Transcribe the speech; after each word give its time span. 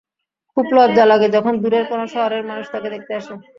খুব 0.57 0.65
লজ্জা 0.75 1.05
লাগে 1.11 1.27
যখন 1.35 1.53
দূরের 1.61 1.85
কোনো 1.87 2.03
শহরের 2.13 2.43
মানুষ 2.49 2.65
তাঁকে 2.73 2.89
দেখতে 2.93 3.11
আসে। 3.19 3.33